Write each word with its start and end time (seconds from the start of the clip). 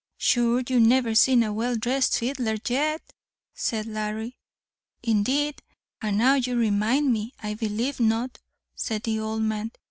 "Sure 0.17 0.63
you 0.67 0.79
never 0.79 1.13
seen 1.13 1.43
a 1.43 1.53
well 1.53 1.75
dhrest 1.75 2.17
fiddler 2.17 2.57
yet," 2.67 3.03
said 3.53 3.85
Larry. 3.85 4.35
"Indeed, 5.03 5.61
and 6.01 6.17
now 6.17 6.33
you 6.33 6.55
remind 6.57 7.13
me, 7.13 7.35
I 7.37 7.53
believe 7.53 7.99
not," 7.99 8.39
said 8.75 9.03
the 9.03 9.19
old 9.19 9.43
man. 9.43 9.71